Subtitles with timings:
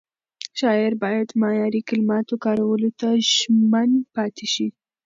[0.59, 4.67] شاعر باید معیاري کلماتو کارولو ته ژمن پاتې شي.